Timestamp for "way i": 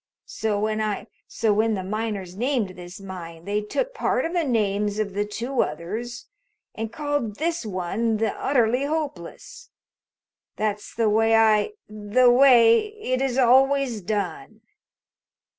11.07-11.73